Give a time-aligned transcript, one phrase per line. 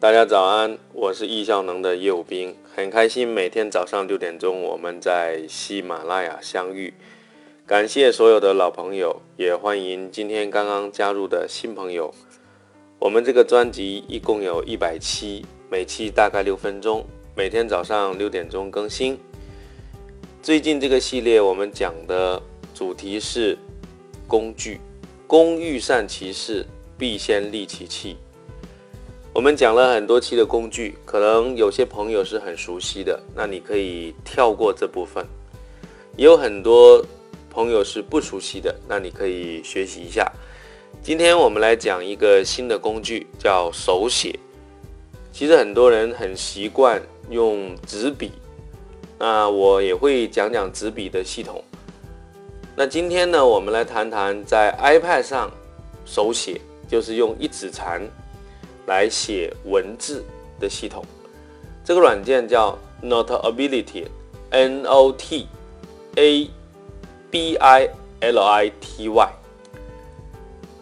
[0.00, 6.94] 大家早安，我是易效能的业务兵，很开心每天早上六点钟我们在喜马拉雅相遇。
[7.66, 12.14] 感谢所有的老朋友，也欢迎今天刚刚加入的新朋友。
[13.00, 17.04] 我们这个专辑一共有一百期，每期大概六分钟，
[17.34, 19.18] 每天早上六点钟更新。
[20.40, 22.40] 最近这个系列我们讲的
[22.72, 23.58] 主题是
[24.28, 24.80] 工具，
[25.26, 26.64] 工欲善其事，
[26.96, 28.16] 必先利其器。
[29.38, 35.24] 我们讲了很多期的工具，可能有些朋友是很熟悉的，那你可以跳过这部分；
[36.16, 37.00] 也有很多
[37.48, 40.28] 朋友是不熟悉的，那你可以学习一下。
[41.04, 44.36] 今天我们来讲一个新的工具，叫手写。
[45.30, 48.32] 其实很多人很习惯用纸笔，
[49.20, 51.62] 那我也会讲讲纸笔的系统。
[52.74, 55.48] 那今天呢，我们来谈谈在 iPad 上
[56.04, 58.02] 手写，就是用一指禅。
[58.88, 60.24] 来写文字
[60.58, 61.04] 的系统，
[61.84, 65.46] 这个软件叫 Notability，N O T
[66.16, 66.50] A
[67.30, 69.32] B I L I T Y。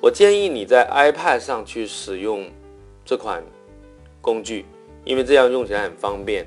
[0.00, 2.50] 我建议你在 iPad 上去使用
[3.04, 3.40] 这款
[4.20, 4.66] 工具，
[5.04, 6.44] 因为这样用起来很方便。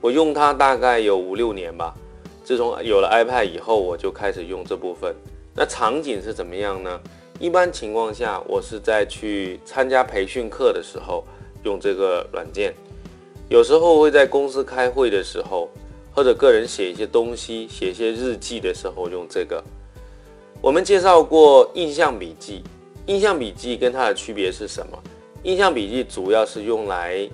[0.00, 1.94] 我用它大概有五六年吧，
[2.42, 5.14] 自从有了 iPad 以后，我就开始用这部分。
[5.54, 7.00] 那场景是怎么样呢？
[7.40, 11.24] 一般情况下，我是在去参加培训课的时候
[11.64, 12.74] 用这个软件，
[13.48, 15.70] 有时候会在公司开会的时候，
[16.14, 19.64] 或者个人写一些东西、写一些日记的时候用这个。
[20.60, 22.62] 我们介绍过印象笔记，
[23.06, 25.02] 印象笔记跟它的区别是什么？
[25.44, 27.26] 印象笔记主要是用来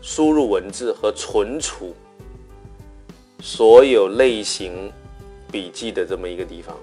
[0.00, 1.94] 输入文字和存储
[3.42, 4.90] 所有类型
[5.52, 6.74] 笔记的这么一个地方。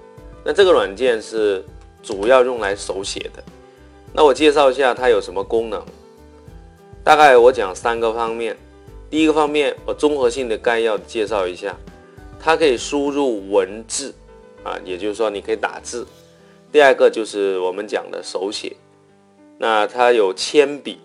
[0.44, 1.64] 那这个软件是。
[2.02, 3.42] 主要用来手写的，
[4.12, 5.82] 那我介绍一下它有什么功能。
[7.04, 8.56] 大概我讲三个方面。
[9.10, 11.76] 第一个方面，我综合性的概要介绍一下，
[12.40, 14.14] 它可以输入文字
[14.64, 16.06] 啊，也就是说你可以打字。
[16.72, 18.74] 第二个就是我们讲的手写，
[19.58, 20.98] 那它有铅笔，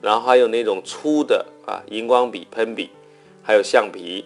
[0.00, 2.90] 然后还有那种粗的啊荧光笔、喷笔，
[3.42, 4.24] 还有橡皮。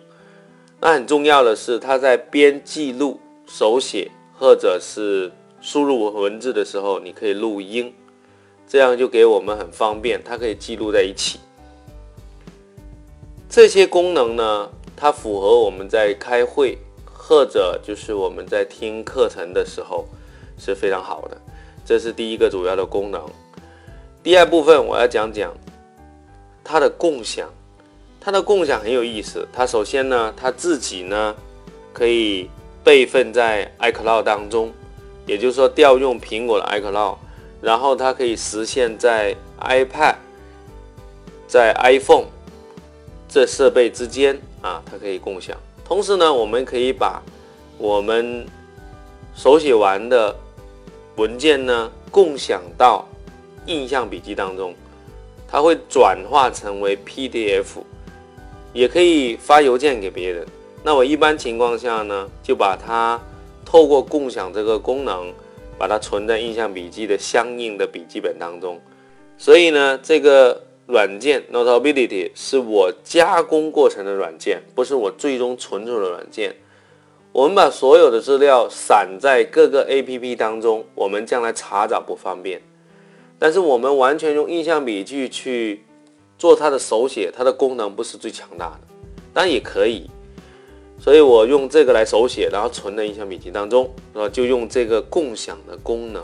[0.78, 7.94] 那很重要的是，它在边记录手写或者是输入文字的时候，你可以录音，
[8.66, 11.38] 这样就给我们很方便，它可以记录在一起。
[13.48, 16.76] 这些功能呢，它符合我们在开会
[17.14, 20.04] 或者就是我们在听课程的时候
[20.58, 21.40] 是非常好的。
[21.84, 23.24] 这是第一个主要的功能。
[24.20, 25.54] 第二部分我要讲讲
[26.64, 27.48] 它的共享，
[28.20, 29.46] 它的共享很有意思。
[29.52, 31.36] 它首先呢，它自己呢
[31.92, 32.50] 可以
[32.82, 34.72] 备份在 iCloud 当中。
[35.24, 37.16] 也就是说，调用苹果的 iCloud，
[37.60, 40.16] 然后它可以实现在 iPad、
[41.46, 42.26] 在 iPhone
[43.28, 45.56] 这设备之间啊，它可以共享。
[45.84, 47.22] 同时呢，我们可以把
[47.78, 48.44] 我们
[49.34, 50.34] 手写完的
[51.16, 53.06] 文件呢共享到
[53.66, 54.74] 印象笔记当中，
[55.48, 57.66] 它会转化成为 PDF，
[58.72, 60.44] 也可以发邮件给别人。
[60.82, 63.20] 那我一般情况下呢，就把它。
[63.72, 65.32] 透过共享这个功能，
[65.78, 68.78] 把它存在印象笔记的相应的笔记本当中。
[69.38, 76.54] 所以呢，这个软件 Notability 是我加工过程的软件，不是我最终存储的软件。
[77.32, 82.60] 我们把所有的资料散在各个 APP 当中，我们将来查找不方便。
[83.38, 85.82] 但是我们完全用印象笔记去
[86.36, 88.80] 做它的手写，它的功能不是最强大的，
[89.32, 90.10] 当然也可以。
[91.02, 96.22] 所以我用这个来手写，然后存在印象笔记当中，然后就用这个共享的功能。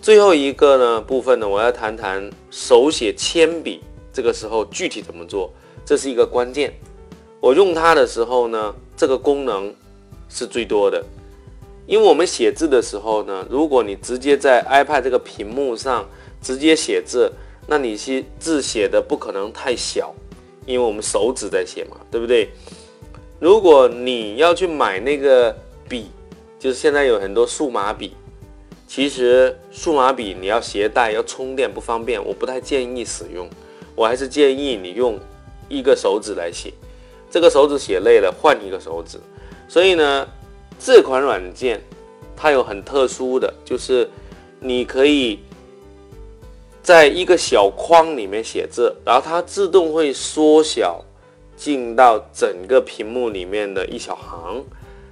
[0.00, 5.52] 最后一个呢部分呢，我要谈谈手写铅笔，这个时候具体怎么做，
[5.84, 6.72] 这是一个关键。
[7.38, 9.74] 我用它的时候呢，这个功能
[10.30, 11.04] 是最多的，
[11.86, 16.08] 因为我们写字的时候呢，如果你直接在 iPad 这个屏幕上
[16.40, 17.30] 直接写字，
[17.66, 20.14] 那你写字写的不可能太小，
[20.64, 22.48] 因为我们手指在写嘛，对不对？
[23.38, 25.54] 如果你要去买那个
[25.86, 26.10] 笔，
[26.58, 28.16] 就是现在有很多数码笔，
[28.88, 33.46] 其实数码笔你要携带要充电不方便，我不太建议使用。
[33.94, 35.18] 我还是建议你用
[35.68, 36.72] 一个手指来写，
[37.30, 39.18] 这个手指写累了换一个手指。
[39.68, 40.26] 所以呢，
[40.78, 41.80] 这款软件
[42.34, 44.08] 它有很特殊的，就是
[44.60, 45.40] 你可以
[46.82, 51.04] 在一个小框里面写字，然后它自动会缩小。
[51.56, 54.62] 进到整个屏幕里面的一小行，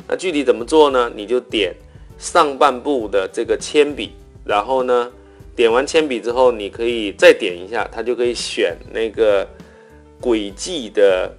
[0.07, 1.11] 那具体怎么做呢？
[1.15, 1.75] 你就点
[2.19, 4.13] 上半部的这个铅笔，
[4.45, 5.11] 然后呢
[5.57, 9.49] 点完铅笔之后，你可以再点一下，它就可以选那个
[10.21, 11.33] 轨迹的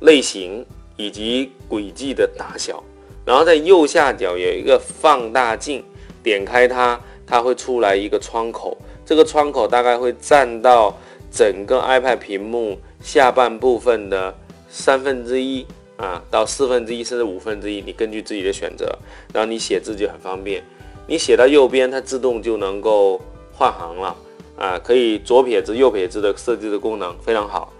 [0.00, 0.64] 类型
[0.96, 2.82] 以及轨迹的大小。
[3.24, 5.82] 然后在右下角有一个放大镜，
[6.22, 8.76] 点开它，它会出来一个窗口。
[9.06, 10.96] 这个窗口大概会占到
[11.30, 14.34] 整个 iPad 屏幕下半部分的
[14.74, 15.64] 三分之一
[15.96, 18.86] 啊，到四分之一甚至五分之一，你根据自己的选择。
[19.32, 20.64] 然后你写字就很方便，
[21.06, 23.20] 你写到右边，它自动就能够。
[23.56, 24.16] 换行了
[24.58, 27.72] 啊，可以左撇子、右撇子的设计的功能非常好。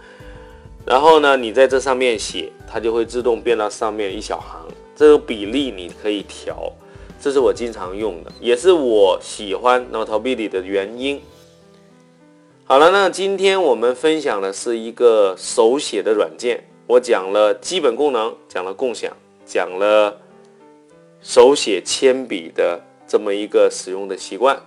[0.86, 4.64] 然后呢，你在这上面写，它就会自动变到上面一小行。
[4.94, 6.72] 这个比例你可以调，
[7.20, 11.20] 这是我经常用的，也是我喜欢 Notability 的原因。
[12.64, 19.10] 好了，那今天我们分享的是一个手写的软件，我讲了基本功能，讲了共享，
[19.46, 20.20] 讲了
[21.22, 24.60] 手写铅笔的这么一个使用的习惯。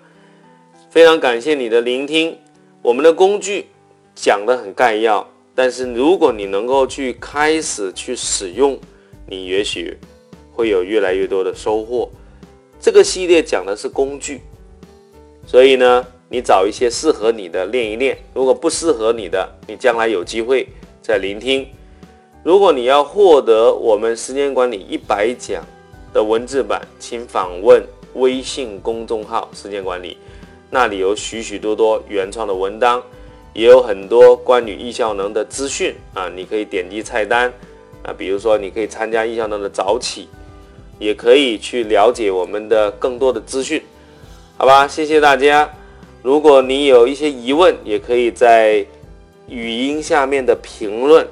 [0.90, 2.36] 非常感谢你的聆听，
[2.82, 3.68] 我们的工具
[4.16, 8.80] 讲的很概要，但是如果你能够去开始去使用，
[9.28, 9.96] 你也许
[10.52, 12.10] 会有越来越多的收获。
[12.80, 14.42] 这个系列讲的是工具，
[15.46, 18.18] 所以呢，你找一些适合你的练一练。
[18.34, 20.68] 如果不适合你的，你将来有机会
[21.02, 21.68] 再聆听。
[22.44, 25.64] 如果你要获得我们时间管理一百讲
[26.14, 30.18] 的文字版，请访问微信公众号“时间管理”。
[30.70, 33.02] 那里有许许多多原创的文章，
[33.54, 36.30] 也有很多关于易效能的资讯啊！
[36.36, 37.52] 你可以点击菜单
[38.04, 40.28] 啊，比如说你可以参加易效能的早起，
[41.00, 43.82] 也可以去了解我们的更多的资讯，
[44.58, 44.88] 好吧？
[44.88, 45.70] 谢谢大家。
[46.22, 48.86] 如果你有一些疑问，也可以在
[49.48, 51.26] 语音下面的评论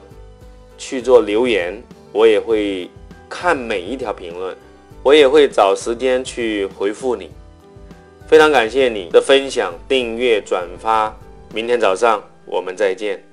[0.77, 1.81] 去做留言，
[2.11, 2.89] 我也会
[3.29, 4.55] 看每一条评论，
[5.03, 7.29] 我也会找时间去回复你。
[8.27, 11.15] 非常感谢你的分享、订阅、转发。
[11.53, 13.23] 明天早上我们再见。